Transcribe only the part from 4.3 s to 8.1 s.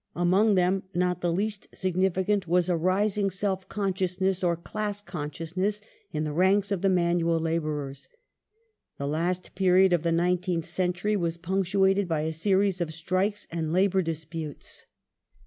or class consciousness, in the ranks of the manual labourers.